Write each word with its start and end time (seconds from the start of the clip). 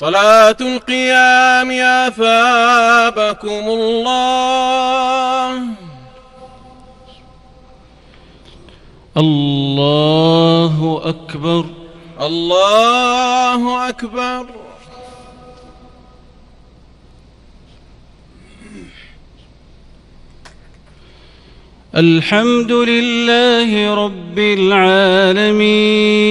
صلاة 0.00 0.56
القيام 0.60 1.70
أثابكم 2.06 3.48
الله. 3.48 5.58
الله 9.16 11.02
أكبر. 11.04 11.64
الله 12.20 13.88
أكبر. 13.88 14.46
الحمد 21.96 22.72
لله 22.72 23.94
رب 23.94 24.38
العالمين. 24.38 26.30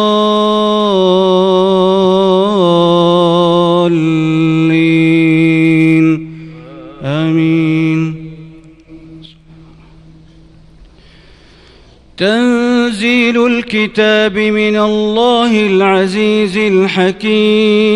آمين. 7.03 8.31
تنزيل 12.17 13.45
الكتاب 13.47 14.37
من 14.37 14.77
الله 14.77 15.67
العزيز 15.67 16.57
الحكيم. 16.57 17.87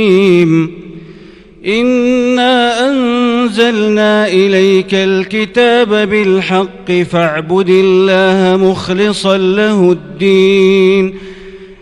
إنا 1.68 2.90
أنزلنا 2.90 4.28
إليك 4.28 4.94
الكتاب 4.94 6.10
بالحق 6.10 6.92
فاعبد 6.92 7.70
الله 7.70 8.58
مخلصا 8.58 9.38
له 9.38 9.92
الدين. 9.92 11.16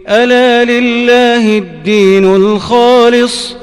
ألا 0.09 0.64
لله 0.64 1.58
الدين 1.58 2.36
الخالص؟ 2.36 3.62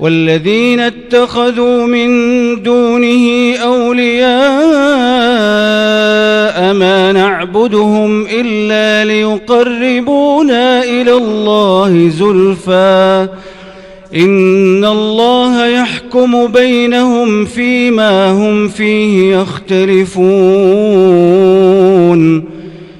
والذين 0.00 0.80
اتخذوا 0.80 1.86
من 1.86 2.08
دونه 2.62 3.54
أولياء 3.56 4.26
ما 6.74 7.12
نعبدهم 7.12 8.26
إلا 8.30 9.04
ليقربونا 9.04 10.84
إلى 10.84 11.12
الله 11.12 12.08
زلفاً 12.08 13.28
إن 14.14 14.84
الله 14.84 15.66
يحكم 15.66 16.46
بينهم 16.46 17.44
فيما 17.44 18.30
هم 18.30 18.68
فيه 18.68 19.36
يختلفون. 19.36 20.16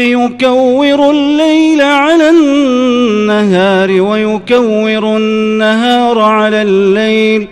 يكور 0.00 1.10
الليل 1.10 1.80
على 1.80 2.30
النهار 2.30 3.90
ويكور 3.90 5.16
النهار 5.16 6.18
على 6.18 6.62
الليل 6.62 7.48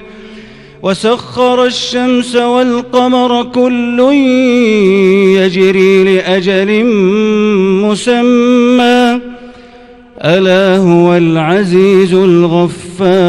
وسخر 0.83 1.65
الشمس 1.65 2.37
والقمر 2.37 3.43
كل 3.43 4.01
يجري 5.39 6.05
لأجل 6.05 6.85
مسمى. 7.85 9.21
ألا 10.25 10.77
هو 10.77 11.17
العزيز 11.17 12.15
الغفار. 12.15 13.29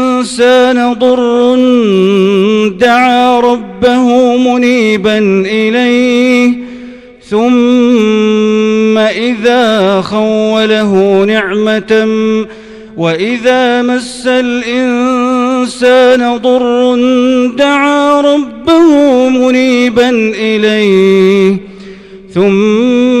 ضر 0.99 1.55
دعا 2.79 3.39
ربه 3.39 4.37
منيبا 4.37 5.17
إليه 5.45 6.53
ثم 7.29 8.97
إذا 8.97 10.01
خوله 10.01 11.23
نعمة 11.25 12.07
وإذا 12.97 13.81
مس 13.81 14.23
الإنسان 14.27 15.17
ضر 16.37 16.95
دعا 17.57 18.21
ربه 18.21 19.29
منيبا 19.29 20.09
إليه 20.35 21.57
ثم 22.33 23.20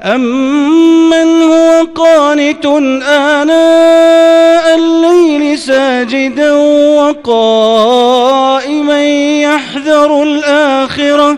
أمن 0.03 1.41
هو 1.41 1.87
قانت 1.95 2.65
آناء 3.07 4.75
الليل 4.75 5.59
ساجدا 5.59 6.51
وقائما 6.97 9.03
يحذر 9.41 10.23
الآخرة 10.23 11.37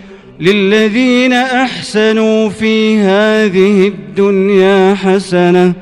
للذين 0.41 1.33
أحسنوا 1.33 2.49
في 2.49 2.97
هذه 2.97 3.87
الدنيا 3.87 4.93
حسنة 4.95 5.73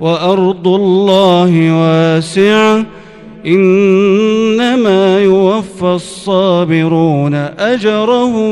وأرض 0.00 0.68
الله 0.68 1.80
واسعة 1.80 2.86
إنما 3.46 5.20
يوفى 5.20 5.82
الصابرون 5.82 7.34
أجرهم 7.58 8.50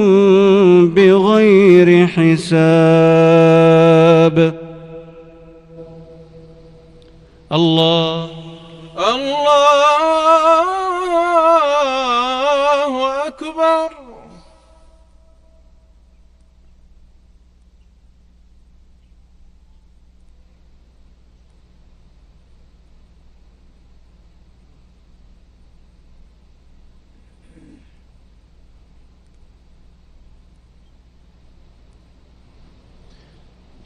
بغير 0.88 2.06
حساب. 2.06 3.54
الله 7.52 8.33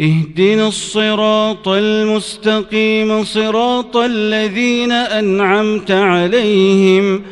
اهدنا 0.00 0.68
الصراط 0.68 1.68
المستقيم 1.68 3.24
صراط 3.24 3.96
الذين 3.96 4.92
أنعمت 4.92 5.90
عليهم 5.90 7.22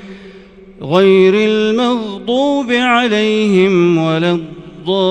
غير 0.82 1.34
المغضوب 1.34 2.72
عليهم 2.72 3.98
ولا 3.98 4.32
الضالين. 4.32 5.06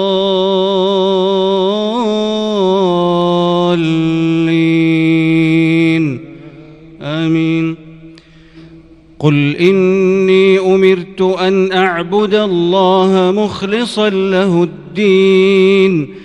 آمين. 7.02 7.76
قل 9.20 9.56
إني 9.56 10.60
أمرت 10.60 11.22
أن 11.22 11.72
أعبد 11.72 12.34
الله 12.34 13.34
مخلصا 13.36 14.10
له 14.10 14.64
الدين. 14.64 16.25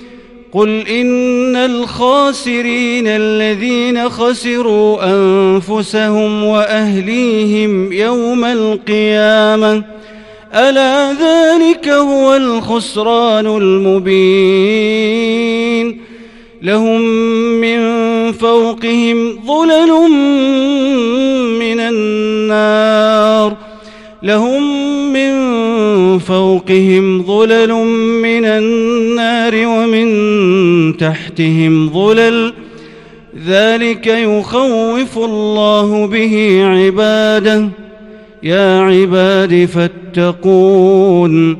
قل 0.53 0.87
إن 0.87 1.55
الخاسرين 1.55 3.07
الذين 3.07 4.09
خسروا 4.09 5.03
أنفسهم 5.03 6.43
وأهليهم 6.43 7.93
يوم 7.93 8.45
القيامة 8.45 9.83
ألا 10.53 11.13
ذلك 11.13 11.87
هو 11.87 12.35
الخسران 12.35 13.47
المبين 13.47 15.11
لهم 16.61 17.01
من 17.61 17.81
فوقهم 18.31 19.39
ظلل 19.47 19.91
من 21.59 21.79
النار 21.79 23.57
لهم 24.23 24.70
فوقهم 26.21 27.23
ظلل 27.23 27.73
من 28.21 28.45
النار 28.45 29.67
ومن 29.67 30.97
تحتهم 30.97 31.89
ظلل. 31.89 32.53
ذلك 33.47 34.07
يخوف 34.07 35.17
الله 35.17 36.07
به 36.07 36.61
عباده. 36.63 37.69
يا 38.43 38.79
عباد 38.79 39.69
فاتقون. 39.73 41.57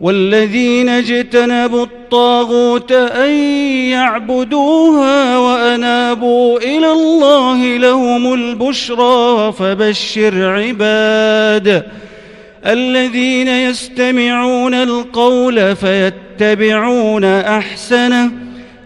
والذين 0.00 0.88
اجتنبوا 0.88 1.82
الطاغوت 1.82 2.92
أن 2.92 3.30
يعبدوها 3.90 5.38
وأنابوا 5.38 6.58
إلى 6.58 6.92
الله 6.92 7.76
لهم 7.76 8.34
البشرى 8.34 9.52
فبشر 9.52 10.44
عباد 10.44 11.84
الذين 12.66 13.48
يستمعون 13.48 14.74
القول 14.74 15.76
فيتبعون 15.76 17.24
أحسنه. 17.24 18.30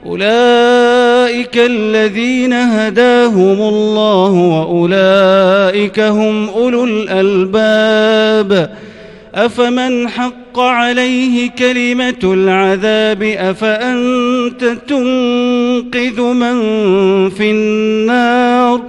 أولئك 0.07 1.57
الذين 1.57 2.53
هداهم 2.53 3.61
الله 3.61 4.31
وأولئك 4.31 6.01
هم 6.01 6.49
أولو 6.49 6.85
الألباب. 6.85 8.71
أفمن 9.35 10.09
حق 10.09 10.59
عليه 10.59 11.51
كلمة 11.51 12.15
العذاب؟ 12.25 13.23
أفأنت 13.23 14.65
تنقذ 14.89 16.21
من 16.21 16.61
في 17.31 17.51
النار؟ 17.51 18.81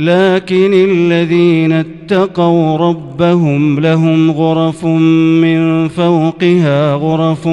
لكن 0.00 0.70
الذين 0.74 1.72
اتقوا 1.72 2.76
ربهم 2.76 3.80
لهم 3.80 4.30
غرف 4.30 4.84
من 4.84 5.88
فوقها 5.88 6.94
غرف 6.94 7.46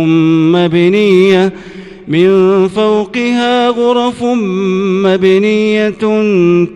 مبنية 0.56 1.54
من 2.08 2.68
فوقها 2.68 3.70
غرف 3.70 4.24
مبنية 5.04 5.90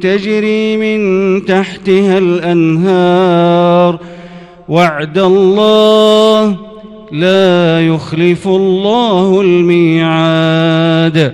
تجري 0.01 0.78
من 0.78 1.46
تحتها 1.46 2.18
الأنهار. 2.18 4.00
وعد 4.70 5.18
الله 5.18 6.58
لا 7.12 7.88
يخلف 7.88 8.48
الله 8.48 9.42
الميعاد. 9.42 11.34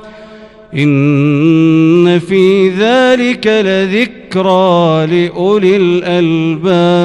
إن 0.73 2.19
في 2.19 2.69
ذلك 2.69 3.47
لذكرى 3.47 5.05
لأولي 5.05 5.75
الألباب. 5.75 7.01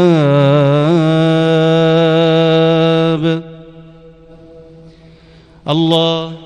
الله 5.68 6.45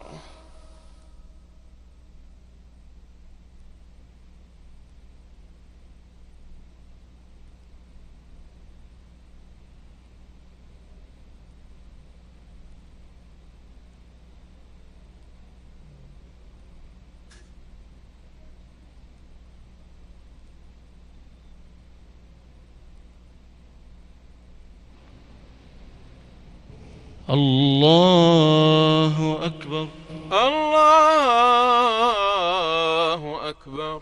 الله 27.31 29.15
أكبر 29.45 29.87
الله 30.33 31.59
أكبر 33.49 34.01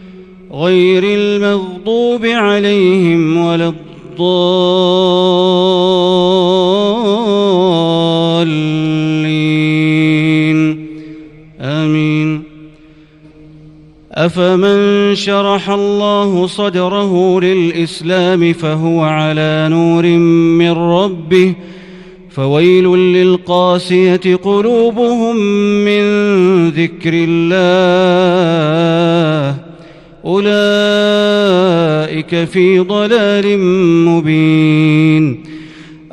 غير 0.53 1.03
المغضوب 1.03 2.25
عليهم 2.25 3.45
ولا 3.45 3.67
الضالين. 3.67 3.81
آمين. 11.61 12.43
أفمن 14.11 15.15
شرح 15.15 15.69
الله 15.69 16.47
صدره 16.47 17.39
للإسلام 17.39 18.53
فهو 18.53 19.01
على 19.01 19.67
نور 19.71 20.05
من 20.57 20.71
ربه 20.71 21.53
فويل 22.29 22.85
للقاسية 22.85 24.35
قلوبهم 24.35 25.35
من 25.85 26.03
ذكر 26.69 27.13
الله. 27.13 29.20
أولئك 30.25 30.49
في 32.43 32.79
ضلال 32.79 33.59
مبين. 34.05 35.43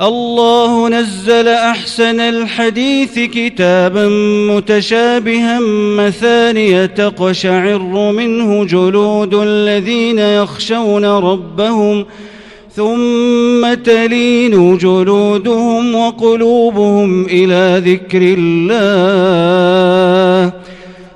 الله 0.03 0.89
نزل 0.89 1.49
أحسن 1.49 2.21
الحديث 2.21 3.19
كتابا 3.19 4.09
متشابها 4.55 5.61
مثانية 5.97 6.87
تقشعر 6.87 8.13
منه 8.13 8.65
جلود 8.65 9.35
الذين 9.35 10.19
يخشون 10.19 11.05
ربهم 11.05 12.05
ۖ 12.05 12.07
ثم 12.79 13.75
تلين 13.75 14.79
جلودهم 14.79 15.95
وقلوبهم 15.95 17.27
إلى 17.27 17.83
ذكر 17.93 18.35
الله. 18.39 18.79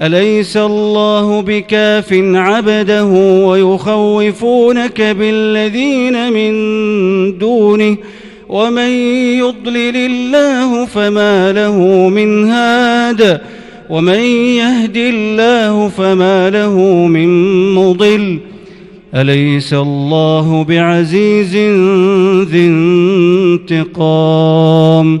أليس 0.00 0.56
الله 0.56 1.40
بكاف 1.42 2.12
عبده 2.12 3.04
ويخوفونك 3.46 5.00
بالذين 5.00 6.32
من 6.32 6.52
دونه 7.38 7.96
ومن 8.48 8.88
يضلل 9.38 9.96
الله 9.96 10.86
فما 10.86 11.52
له 11.52 12.08
من 12.08 12.44
هاد 12.50 13.40
ومن 13.90 14.20
يهد 14.60 14.96
الله 14.96 15.88
فما 15.88 16.50
له 16.50 16.78
من 17.06 17.28
مضل 17.74 18.38
أليس 19.14 19.74
الله 19.74 20.64
بعزيز 20.64 21.56
ذي 22.48 22.66
انتقام 23.70 25.20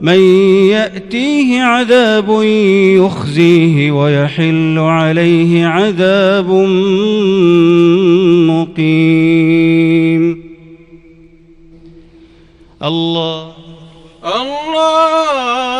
من 0.00 0.18
يأتيه 0.70 1.62
عذاب 1.62 2.42
يخزيه 2.96 3.90
ويحل 3.90 4.78
عليه 4.78 5.66
عذاب 5.66 6.50
مقيم. 8.50 10.50
الله. 12.82 13.52
الله. 14.24 15.79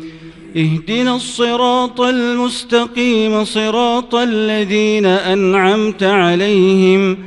اهدنا 0.57 1.15
الصراط 1.15 2.01
المستقيم 2.01 3.43
صراط 3.43 4.15
الذين 4.15 5.05
أنعمت 5.05 6.03
عليهم 6.03 7.17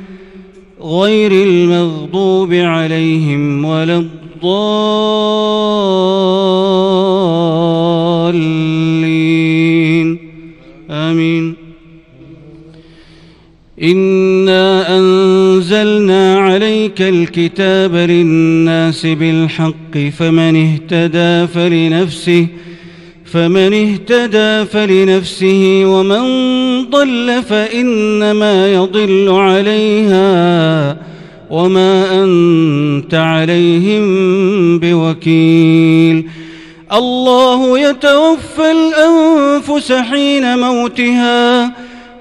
غير 0.81 1.31
المغضوب 1.31 2.53
عليهم 2.53 3.65
ولا 3.65 3.97
الضالين. 3.97 4.65
آمين. 10.89 11.55
إنا 13.83 14.97
أنزلنا 14.97 16.39
عليك 16.39 17.01
الكتاب 17.01 17.95
للناس 17.95 19.05
بالحق 19.05 19.97
فمن 20.17 20.55
اهتدى 20.55 21.47
فلنفسه 21.53 22.47
فمن 23.35 23.73
اهتدى 23.73 24.65
فلنفسه 24.65 25.83
ومن 25.85 26.25
ضل 26.89 27.43
فإنما 27.49 28.73
يضل 28.73 29.29
عليها 29.29 30.97
وما 31.49 32.23
أنت 32.23 33.13
عليهم 33.13 34.05
بوكيل. 34.79 36.29
الله 36.93 37.79
يتوفى 37.79 38.71
الأنفس 38.71 39.91
حين 39.91 40.59
موتها 40.59 41.71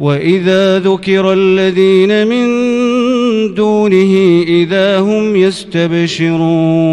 وإذا 0.00 0.78
ذكر 0.78 1.32
الذين 1.32 2.26
من 2.26 2.46
دونه 3.54 4.42
إذا 4.48 4.98
هم 4.98 5.36
يستبشرون 5.36 6.90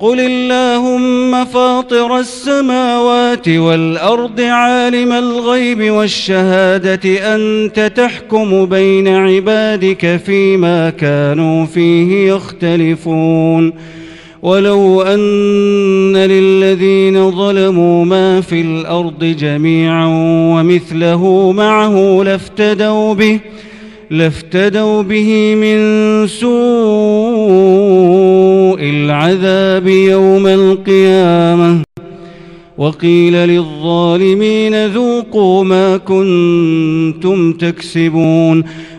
قل 0.00 0.20
اللهم 0.20 1.44
فاطر 1.44 2.18
السماوات 2.18 3.48
والأرض 3.48 4.40
عالم 4.40 5.12
الغيب 5.12 5.90
والشهادة 5.90 7.34
أنت 7.34 7.92
تحكم 7.96 8.66
بين 8.66 9.08
عبادك 9.08 10.20
فيما 10.26 10.90
كانوا 10.90 11.66
فيه 11.66 12.32
يختلفون 12.32 13.72
ولو 14.42 15.02
أن 15.02 16.16
للذين 16.16 17.30
ظلموا 17.30 18.04
ما 18.04 18.40
في 18.40 18.60
الأرض 18.60 19.24
جميعا 19.24 20.06
ومثله 20.54 21.52
معه 21.52 22.22
لافتدوا 22.22 23.14
به 23.14 23.40
لافتدوا 24.10 25.02
به 25.02 25.54
من 25.54 25.78
سوء 26.26 26.50
العذاب 28.80 29.88
يوم 29.88 30.46
القيامة. 30.46 31.82
وقيل 32.78 33.32
للظالمين 33.32 34.86
ذوقوا 34.86 35.64
ما 35.64 35.96
كنتم 35.96 37.52
تكسبون. 37.52 38.64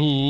Allah. 0.00 0.29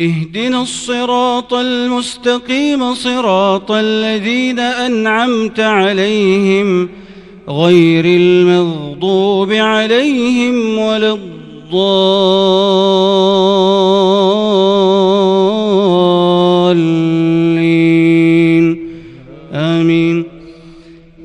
اهدنا 0.00 0.62
الصراط 0.62 1.54
المستقيم 1.54 2.94
صراط 2.94 3.70
الذين 3.70 4.58
أنعمت 4.58 5.60
عليهم 5.60 6.88
غير 7.48 8.04
المغضوب 8.04 9.52
عليهم 9.52 10.78
ولا 10.78 11.12
الضالين. 11.12 11.88
آمين. 19.54 20.24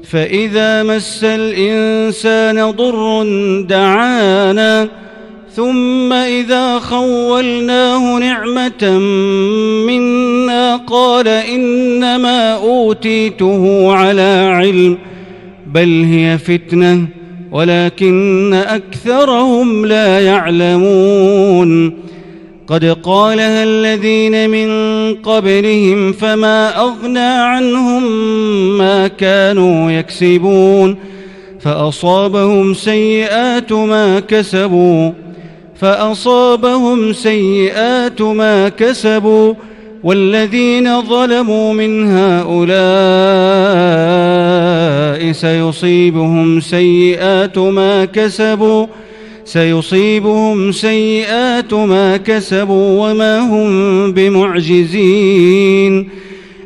فإذا 0.04 0.84
مس 0.84 1.24
الإنسان 1.24 2.72
ضر 2.72 3.24
دعانا 3.62 5.03
ثم 5.56 6.14
إذا 6.14 6.80
خولناه 6.80 8.20
نعمة 8.20 9.00
منا 9.88 10.76
قال 10.76 11.28
إنما 11.28 12.54
أوتيته 12.54 13.94
على 13.94 14.52
علم 14.54 14.98
بل 15.74 16.04
هي 16.04 16.38
فتنة 16.38 17.08
ولكن 17.52 18.54
أكثرهم 18.54 19.86
لا 19.86 20.20
يعلمون 20.20 21.94
قد 22.68 22.86
قالها 22.86 23.64
الذين 23.64 24.50
من 24.50 24.70
قبلهم 25.16 26.12
فما 26.12 26.80
أغنى 26.80 27.20
عنهم 27.20 28.04
ما 28.78 29.08
كانوا 29.08 29.92
يكسبون 29.92 30.96
فأصابهم 31.60 32.74
سيئات 32.74 33.72
ما 33.72 34.20
كسبوا 34.20 35.12
فأصابهم 35.84 37.14
سيئات 37.14 38.22
ما 38.22 38.70
كسبوا 38.70 39.54
والذين 40.04 41.02
ظلموا 41.02 41.74
من 41.74 42.08
هؤلاء 42.18 42.64
سيصيبهم 45.32 46.60
سيئات 46.60 47.58
ما 47.58 48.06
كسبوا 48.06 48.86
سيصيبهم 49.46 50.72
سيئات 50.72 51.74
ما 51.74 52.18
كسبوا 52.18 53.10
وما 53.10 53.40
هم 53.40 54.12
بمعجزين 54.12 56.10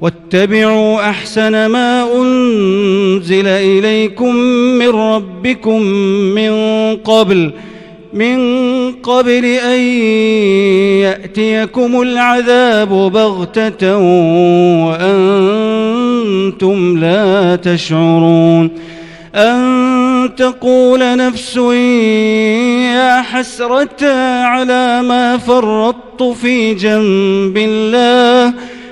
واتبعوا 0.00 1.10
أحسن 1.10 1.66
ما 1.66 2.16
أنزل 2.16 3.46
إليكم 3.46 4.36
من 4.78 4.88
ربكم 4.88 5.82
من 6.34 6.52
قبل 6.96 7.52
من 8.12 8.92
قبل 8.92 9.44
أن 9.44 9.80
يأتيكم 11.00 12.00
العذاب 12.00 12.88
بغتة 12.88 13.96
وأنتم 16.46 16.98
لا 16.98 17.56
تشعرون. 17.56 18.70
أن 19.34 20.30
تقول 20.36 21.16
نفس 21.16 21.56
يا 22.94 23.22
حسرة 23.22 24.06
على 24.42 25.02
ما 25.02 25.38
فرطت 25.38 26.22
في 26.22 26.74
جنب 26.74 27.56
الله 27.56 28.54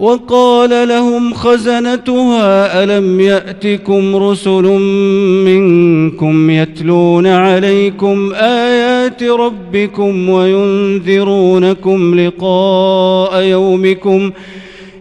وقال 0.00 0.88
لهم 0.88 1.34
خزنتها 1.34 2.84
ألم 2.84 3.20
يأتكم 3.20 4.16
رسل 4.16 4.62
منكم 5.44 6.50
يتلون 6.50 7.26
عليكم 7.26 8.32
آيات 8.34 9.22
ربكم 9.22 10.28
وينذرونكم 10.28 12.20
لقاء 12.20 13.42
يومكم 13.42 14.30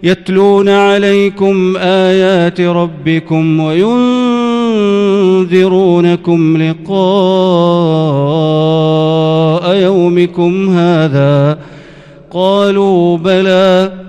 يتلون 0.04 0.70
عليكم 0.70 1.78
آيات 1.78 2.62
ربكم 2.62 3.60
وينذرونكم 3.60 3.98
لقاء 6.58 6.90
يومكم 9.76 10.70
هذا؟ 10.70 11.60
قالوا 12.32 13.18
بلى. 13.18 14.09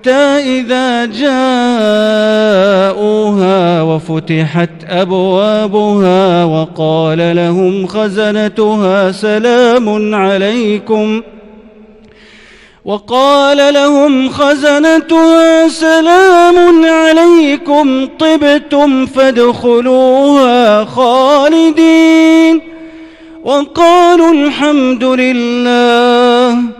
حتى 0.00 0.60
إذا 0.60 1.04
جاءوها 2.90 3.82
وفتحت 3.82 4.70
أبوابها 4.88 6.44
وقال 6.44 7.36
لهم 7.36 7.86
خزنتها 7.86 9.12
سلام 9.12 10.14
عليكم. 10.14 11.22
وقال 12.84 13.74
لهم 13.74 14.28
خزنتها 14.28 15.68
سلام 15.68 16.84
عليكم 16.84 18.08
طبتم 18.18 19.06
فادخلوها 19.06 20.84
خالدين. 20.84 22.60
وقالوا 23.44 24.32
الحمد 24.32 25.04
لله. 25.04 26.79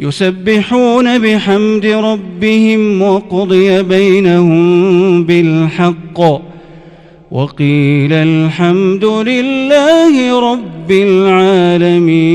يسبحون 0.01 1.19
بحمد 1.19 1.87
ربهم 1.87 3.03
وقضي 3.03 3.83
بينهم 3.83 5.25
بالحق. 5.25 6.21
وقيل 7.31 8.13
الحمد 8.13 9.05
لله 9.05 10.41
رب 10.53 10.91
العالمين 10.91 12.31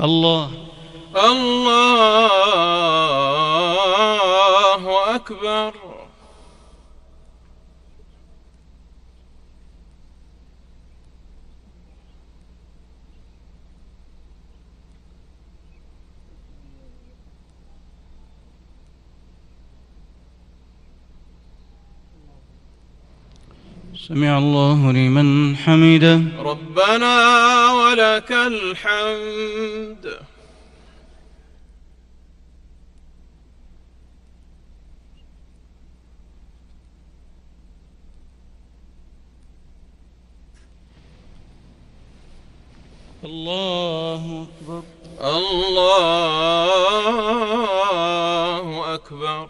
الله 0.00 0.50
الله 1.16 2.28
أكبر 5.14 5.72
سمع 24.18 24.38
الله 24.38 24.92
لمن 24.92 25.56
حمده. 25.56 26.20
ربنا 26.38 27.14
ولك 27.72 28.32
الحمد 28.32 30.18
الله 43.24 44.42
أكبر 44.42 44.82
الله 45.24 46.84
أكبر 48.94 49.48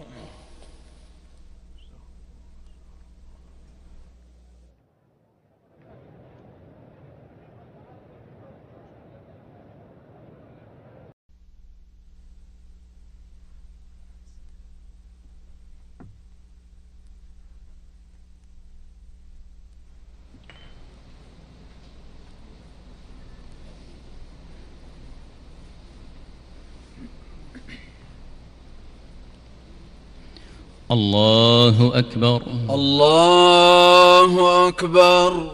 الله 30.91 31.97
أكبر. 31.97 32.41
الله 32.69 34.67
أكبر. 34.67 35.51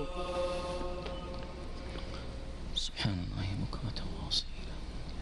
سبحان 2.75 3.13
الله 3.13 3.47
بكرة 3.63 4.03
واصيلا 4.25 4.75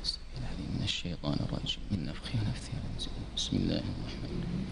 يستغفر 0.03 0.37
العليم 0.39 0.69
من 0.79 0.83
الشيطان 0.83 1.33
الرجيم. 1.33 1.79
من 1.91 2.05
نفخه 2.05 2.33
ونفثه 2.33 2.73
ونفثه. 2.73 3.11
بسم 3.37 3.57
الله 3.57 3.75
الرحمن 3.75 4.29
الرحيم. 4.39 4.65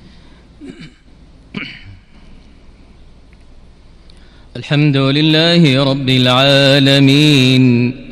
الحمد 4.55 4.97
لله 4.97 5.83
رب 5.83 6.09
العالمين. 6.09 7.63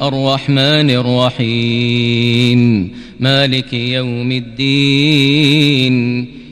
الرحمن 0.02 0.90
الرحيم. 0.90 2.62
مالك 3.20 3.74
يوم 3.74 4.32
الدين. 4.32 6.41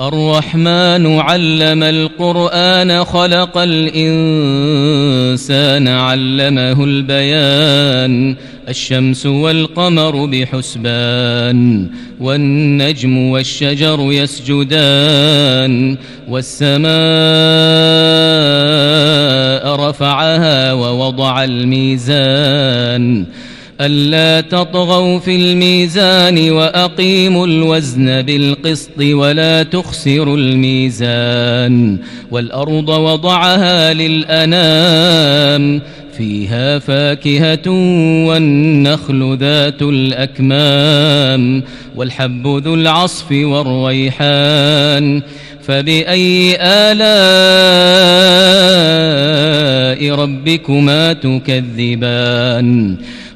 الرحمن 0.00 1.20
علم 1.20 1.82
القرآن 1.82 3.04
خلق 3.04 3.58
الإنسان 3.58 4.68
علمه 5.88 6.84
البيان. 6.84 8.36
الشمس 8.68 9.26
والقمر 9.26 10.26
بحسبان 10.26 11.90
والنجم 12.20 13.18
والشجر 13.18 13.98
يسجدان 14.12 15.96
والسماء 16.28 16.86
رفعها 19.88 20.72
ووضع 20.72 21.44
الميزان. 21.44 23.26
ألا 23.80 24.40
تطغوا 24.40 25.18
في 25.18 25.36
الميزان 25.36 26.50
وأقيموا 26.50 27.46
الوزن 27.46 28.22
بالقسط 28.22 29.00
ولا 29.00 29.62
تخسروا 29.62 30.36
الميزان 30.36 31.98
والأرض 32.30 32.88
وضعها 32.88 33.94
للأنام 33.94 35.82
فيها 36.18 36.78
فاكهة 36.78 37.70
والنخل 38.26 39.36
ذات 39.40 39.82
الأكمام 39.82 41.62
والحب 41.96 42.46
ذو 42.46 42.74
العصف 42.74 43.32
والريحان 43.32 45.22
فبأي 45.62 46.56
آلاء 46.60 46.96
ربكما 50.14 51.12
تكذبان 51.12 52.96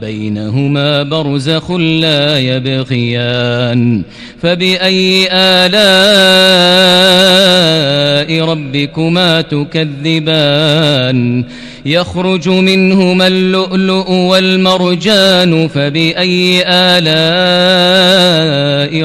بينهما 0.00 1.02
برزخ 1.02 1.70
لا 1.70 2.38
يبغيان. 2.38 4.02
فبأي 4.42 5.28
آلاء 5.32 5.76
ربكما 8.44 9.40
تكذبان؟ 9.40 11.44
يخرج 11.86 12.48
منهما 12.48 13.26
اللؤلؤ 13.26 14.10
والمرجان 14.10 15.68
فبأي 15.68 16.62
آلاء 16.66 17.96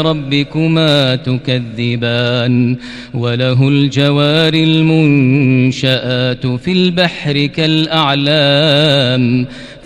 ربكما 0.01 1.15
تكذبان؟ 1.15 2.77
وله 3.13 3.67
الجوار 3.67 4.53
المنشآت 4.53 6.47
في 6.47 6.71
البحر 6.71 7.45
كالأعلام. 7.45 9.47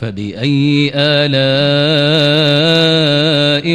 فبأي 0.00 0.90
آلاء 0.94 2.26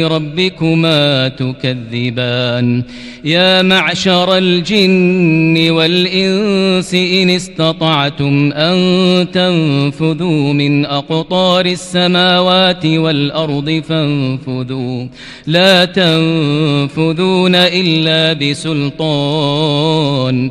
ربكما 0.06 1.28
تكذبان؟ 1.28 2.84
يا 3.24 3.62
معشر 3.62 4.38
الجن 4.38 5.70
والإنس 5.70 6.94
إن 6.94 7.30
استطعتم 7.30 8.52
أن 8.52 9.26
تنفذوا 9.32 10.52
من 10.52 10.86
أقطار 10.86 11.66
السماوات 11.66 12.86
والأرض 12.86 13.82
فانفذوا. 13.88 15.06
لا 15.46 15.84
تنفذون 15.84 17.54
إلا 17.54 18.32
بسلطان. 18.32 20.50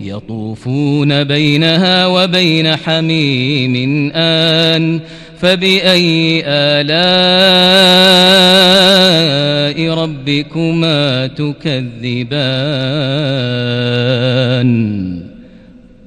يطوفون 0.00 1.24
بينها 1.24 2.06
وبين 2.06 2.76
حميم 2.76 4.10
آن 4.14 5.00
فبأي 5.40 6.42
آلاء 6.46 6.98
ربكما 9.94 11.26
تكذبان؟ 11.26 12.28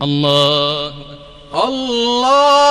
الله 0.01 0.93
الله 1.53 2.70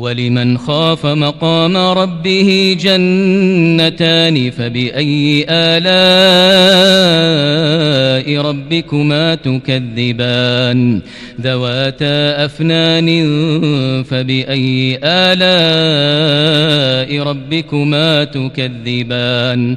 ولمن 0.00 0.58
خاف 0.58 1.06
مقام 1.06 1.76
ربه 1.76 2.76
جنتان 2.80 4.50
فبأي 4.50 5.46
آلاء 5.48 7.00
ربكما 8.40 9.34
تكذبان؟ 9.34 11.00
ذواتا 11.40 12.44
أفنان 12.44 13.08
فبأي 14.02 14.98
آلاء 15.04 15.50
ربكما 17.22 18.24
تكذبان؟ 18.24 19.76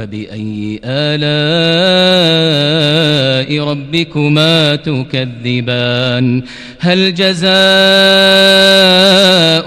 فبأي 0.00 0.80
آلاء 0.84 1.20
ربكما 3.64 4.76
تكذبان؟ 4.76 6.42
هل 6.78 7.14
جزاء 7.14 7.50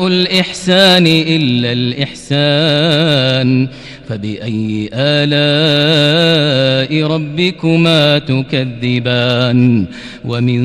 الإحسان 0.08 1.08
إلا 1.08 1.72
الإحسان؟ 1.72 3.68
فبأي 4.14 4.90
آلاء 4.94 6.92
ربكما 7.04 8.20
تكذبان؟ 8.20 9.86
ومن 10.26 10.62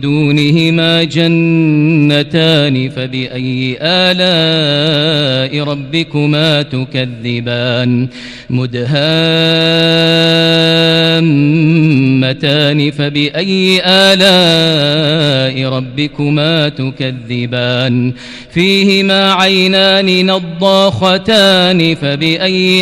دونهما 0.00 1.04
جنتان 1.04 2.88
فبأي 2.88 3.78
آلاء 3.80 5.64
ربكما 5.64 6.62
تكذبان؟ 6.62 8.08
مدهامتان 8.50 8.90
فبأي 12.90 13.82
آلاء 13.84 15.68
ربكما 15.68 16.68
تكذبان؟ 16.68 18.12
فيهما 18.50 19.32
عينان 19.32 20.26
نضاختان 20.26 21.94
فبأي 21.94 22.81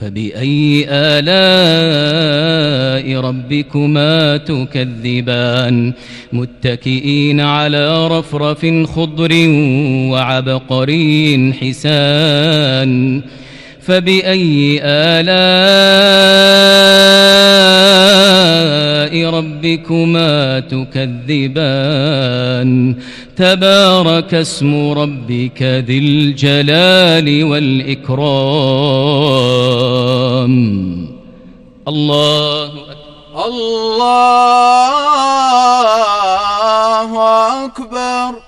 فبأي 0.00 0.86
آلاء 0.88 2.08
ربكما 3.20 4.36
تكذبان؟ 4.36 5.92
متكئين 6.32 7.40
على 7.40 8.08
رفرف 8.08 8.66
خضر 8.66 9.32
وعبقري 10.10 11.52
حسان. 11.60 13.22
فبأي 13.88 14.80
آلاء 14.82 15.28
ربكما 19.30 20.60
تكذبان؟ 20.60 22.70
تبارك 23.36 24.34
اسم 24.34 24.90
ربك 24.90 25.62
ذي 25.62 25.98
الجلال 25.98 27.44
والإكرام. 27.44 28.18
الله 31.88 32.66
أكبر. 32.66 32.96
الله 33.46 34.64
أكبر. 37.64 38.47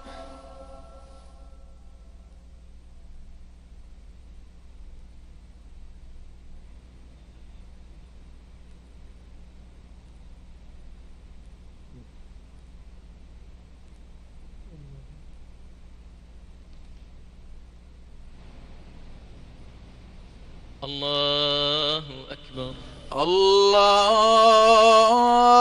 الله 20.83 22.03
أكبر 22.31 22.73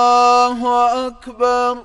الله 0.00 0.58
أكبر 1.06 1.84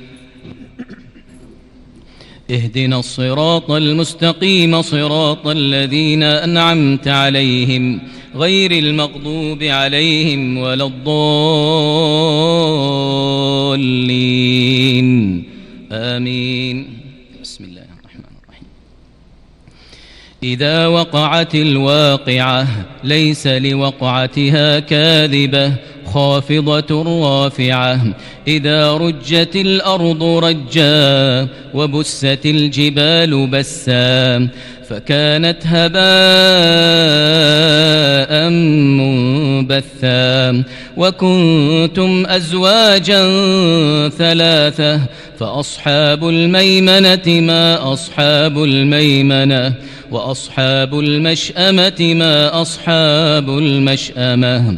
اهدنا 2.51 2.99
الصراط 2.99 3.71
المستقيم 3.71 4.81
صراط 4.81 5.47
الذين 5.47 6.23
أنعمت 6.23 7.07
عليهم 7.07 8.01
غير 8.35 8.71
المغضوب 8.71 9.63
عليهم 9.63 10.57
ولا 10.57 10.85
الضالين. 10.85 11.21
آمين. 15.91 16.87
بسم 17.41 17.63
الله 17.63 17.81
الرحمن 17.99 18.23
الرحيم. 18.43 18.67
إذا 20.43 20.87
وقعت 20.87 21.55
الواقعة 21.55 22.67
ليس 23.03 23.47
لوقعتها 23.47 24.79
كاذبة 24.79 25.73
خافضة 26.13 27.03
رافعة. 27.23 28.01
إذا 28.47 28.93
رجت 28.93 29.55
الأرض 29.55 30.23
رجا 30.23 31.47
وبست 31.73 32.39
الجبال 32.45 33.47
بسا 33.47 34.47
فكانت 34.89 35.57
هباء 35.65 36.01
منبثا. 38.99 40.63
وكنتم 40.97 42.25
أزواجا 42.27 43.29
ثلاثة 44.09 44.99
فأصحاب 45.39 46.29
الميمنة 46.29 47.27
ما 47.27 47.93
أصحاب 47.93 48.63
الميمنة 48.63 49.73
وأصحاب 50.11 50.99
المشأمة 50.99 52.13
ما 52.13 52.61
أصحاب 52.61 53.49
المشأمة. 53.49 54.77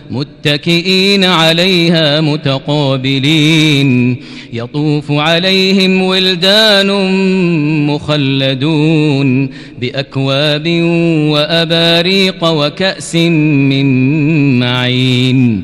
متكئين 0.11 1.23
عليها 1.23 2.21
متقابلين. 2.21 4.17
يطوف 4.53 5.11
عليهم 5.11 6.01
ولدان 6.01 6.87
مخلدون 7.87 9.49
بأكواب 9.81 10.67
وأباريق 11.31 12.43
وكأس 12.43 13.15
من 13.15 14.59
معين. 14.59 15.63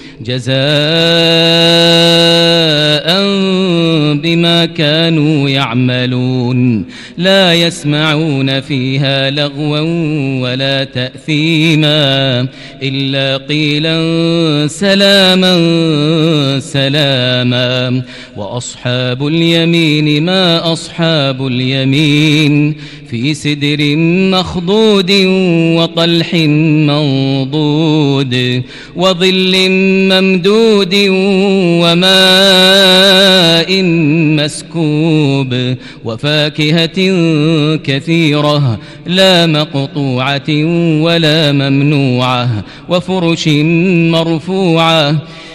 جزاء 0.23 0.51
بما 4.15 4.65
كانوا 4.65 5.49
يعملون. 5.49 6.85
لا 7.17 7.53
يسمعون 7.53 8.61
فيها 8.61 9.29
لغوا 9.29 9.79
ولا 10.41 10.83
تأثيما 10.83 12.47
إلا 12.83 13.37
قيلا 13.37 13.97
سلاما 14.67 15.59
سلاما. 16.59 18.01
وأصحاب 18.37 19.27
اليمين 19.27 20.23
ما 20.23 20.73
أصحاب 20.73 21.47
اليمين. 21.47 22.75
في 23.09 23.33
سدر 23.33 23.95
مخضود 24.31 25.11
وطلح 25.77 26.33
منضود. 26.87 28.63
وظل 28.95 29.69
ممدود 30.11 30.95
وماء 32.51 33.83
مسكوب 34.37 35.75
وفاكهة 36.05 36.99
كثيرة 37.77 38.79
لا 39.05 39.45
مقطوعة 39.45 40.49
ولا 41.03 41.51
ممنوعة 41.51 42.63
وفرش 42.89 43.47
مرفوعة 44.11 45.21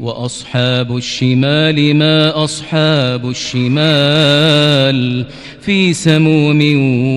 وأصحاب 0.00 0.96
الشمال 0.96 1.94
ما 1.94 2.44
أصحاب 2.44 3.30
الشمال 3.30 5.26
في 5.60 5.92
سموم 5.92 6.60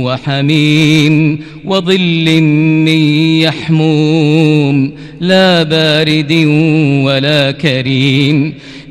وحميم 0.04 1.40
وظل 1.66 2.42
من 2.42 3.02
يحموم 3.42 4.92
لا 5.20 5.64
بارد 5.64 6.32
ولا 7.06 7.52
كريم 7.52 8.54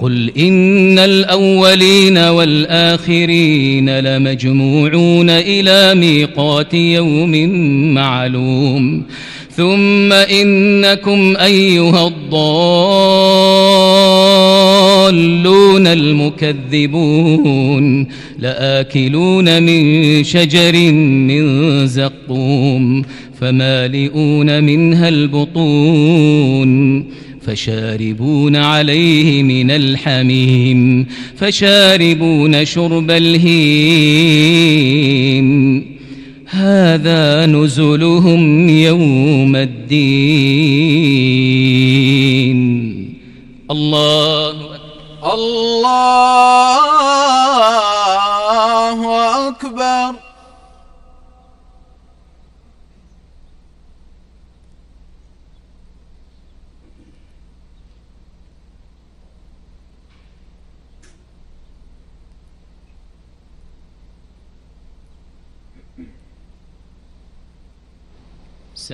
قل 0.00 0.30
إن 0.38 0.98
الأولين 0.98 2.18
والآخرين 2.18 3.98
لمجموعون 3.98 5.30
إلى 5.30 5.94
ميقات 5.94 6.74
يوم 6.74 7.48
معلوم 7.94 9.02
ثم 9.56 10.12
إنكم 10.12 11.36
أيها 11.36 12.08
الضالون 12.08 12.26
المكذبون 16.66 17.26
لآكلون 18.38 19.62
من 19.62 20.24
شجر 20.24 20.92
من 20.92 21.86
زقوم 21.86 23.02
فمالئون 23.40 24.64
منها 24.64 25.08
البطون 25.08 26.70
فشاربون 27.50 28.56
عليه 28.56 29.42
من 29.42 29.70
الحميم 29.70 31.06
فشاربون 31.36 32.64
شرب 32.64 33.10
الهيم. 33.10 34.50
هذا 36.46 37.46
نزلهم 37.46 38.68
يوم 38.68 39.56
الدين. 39.56 40.90
الله 43.70 44.54
الله 45.34 46.09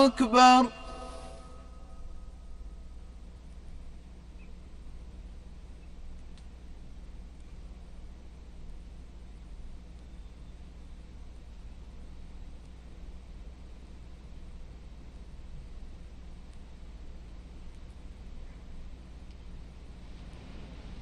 أكبر. 0.07 0.80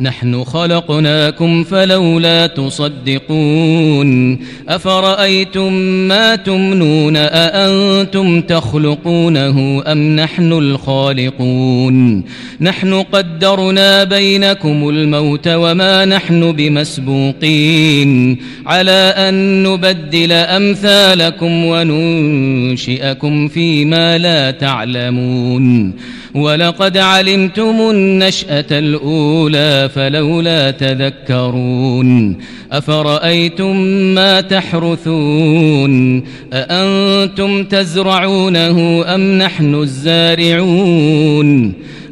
نحن 0.00 0.44
خلقناكم 0.44 1.64
فلولا 1.64 2.46
تصدقون 2.46 4.38
أفرأيتم 4.68 5.72
ما 6.08 6.36
تمنون 6.36 7.16
أأنتم 7.16 8.40
تخلقونه 8.40 9.82
أم 9.86 10.16
نحن 10.16 10.52
الخالقون 10.52 12.24
نحن 12.60 12.94
قدرنا 12.94 14.04
بينكم 14.04 14.88
الموت 14.88 15.48
وما 15.48 16.04
نحن 16.04 16.52
بمسبوقين 16.52 18.38
على 18.66 19.14
أن 19.16 19.62
نبدل 19.62 20.32
أمثالكم 20.32 21.64
وننشئكم 21.64 23.48
فيما 23.48 24.18
لا 24.18 24.50
تعلمون 24.50 25.96
ولقد 26.36 26.98
علمتم 26.98 27.90
النشأة 27.90 28.66
الأولى 28.70 29.85
فلولا 29.88 30.70
تذكرون 30.70 32.38
أفرأيتم 32.72 33.76
ما 34.14 34.40
تحرثون 34.40 36.24
أأنتم 36.52 37.64
تزرعونه 37.64 39.04
أم 39.14 39.38
نحن 39.38 39.74
الزارعون 39.74 41.72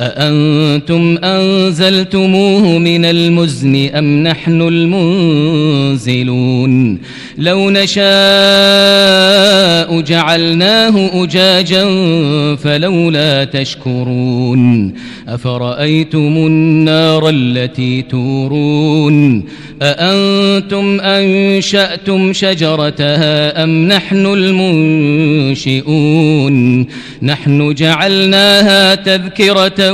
أأنتم 0.00 1.18
أنزلتموه 1.24 2.78
من 2.78 3.04
المزن 3.04 3.90
أم 3.94 4.22
نحن 4.22 4.62
المنزلون؟ 5.98 6.98
لو 7.38 7.70
نشاء 7.70 8.08
جعلناه 10.00 11.24
أجاجا 11.24 11.84
فلولا 12.56 13.44
تشكرون. 13.44 14.94
أفرأيتم 15.28 16.18
النار 16.18 17.28
التي 17.28 18.02
تورون؟ 18.02 19.44
أأنتم 19.82 21.00
أنشأتم 21.00 22.32
شجرتها 22.32 23.64
أم 23.64 23.88
نحن 23.88 24.26
المنشئون؟ 25.56 26.86
نحن 27.22 27.74
جعلناها 27.74 28.94
تذكرة 28.94 29.92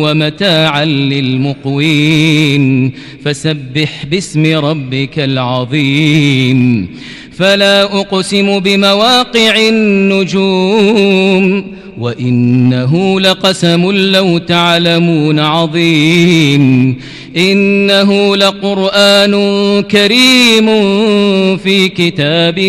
ومتاعا 0.00 0.84
للمقوين. 0.84 2.92
فسبح 3.24 4.04
باسم 4.10 4.56
ربك 4.56 5.18
العظيم. 5.18 6.88
فلا 7.32 7.82
أقسم 7.82 8.58
بمواقع 8.58 9.68
النجوم. 9.68 11.64
وإنه 11.98 13.20
لقسم 13.20 13.92
لو 13.92 14.38
تعلمون 14.38 15.38
عظيم. 15.40 16.96
إنه 17.36 18.36
لقرآن 18.36 19.32
كريم 19.82 20.66
في 21.56 21.88
كتاب 21.88 22.60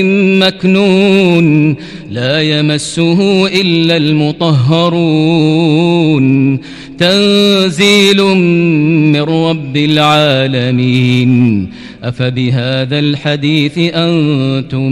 مكنون. 0.44 1.76
لا 2.12 2.42
يمسه 2.42 3.48
إلا 3.48 3.98
المطهرون. 3.98 4.96
تنزيل 7.00 8.24
من 9.12 9.22
رب 9.22 9.78
العالمين. 9.78 11.68
أفبهذا 12.04 13.00
الحديث 13.00 13.78
أنتم 13.78 14.92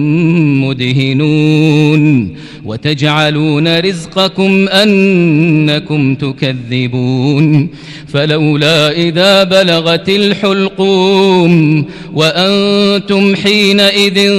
مدهنون. 0.65 2.33
وتجعلون 2.65 3.79
رزقكم 4.23 4.67
أنكم 4.69 6.15
تكذبون 6.15 7.69
فلولا 8.07 8.91
إذا 8.91 9.43
بلغت 9.43 10.09
الحلقوم 10.09 11.85
وأنتم 12.13 13.35
حينئذ 13.35 14.29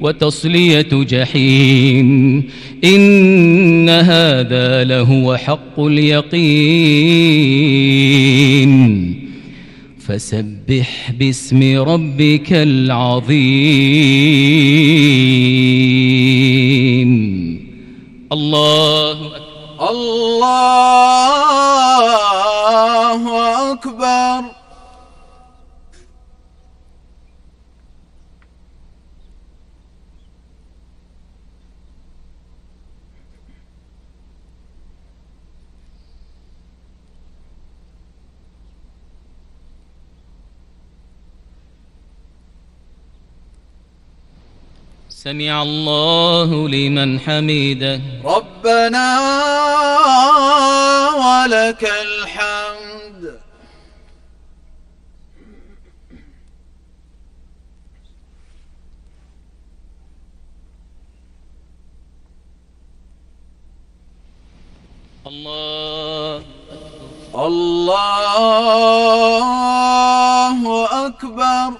وتصلية 0.00 0.88
جحيم. 0.92 2.42
إن 2.84 3.88
هذا 3.88 4.84
لهو 4.84 5.36
حق 5.36 5.80
اليقين. 5.80 6.60
فسبح 10.06 11.12
باسم 11.18 11.78
ربك 11.78 12.52
العظيم. 12.52 13.40
الله 18.32 19.12
أكبر. 19.12 19.50
الله 19.90 20.19
سمع 45.30 45.62
الله 45.62 46.68
لمن 46.68 47.20
حمده. 47.20 48.00
ربنا 48.24 49.06
ولك 51.14 51.90
الحمد. 52.02 53.40
الله. 65.26 66.42
الله 67.34 67.86
أكبر. 71.06 71.79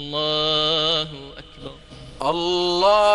الله 0.00 1.08
أكبر. 1.38 1.74
الله 2.22 3.06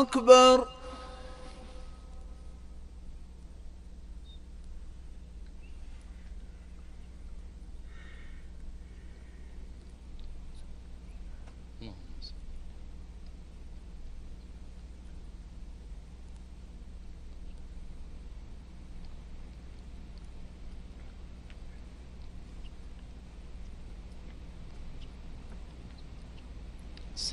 أكبر. 0.00 0.73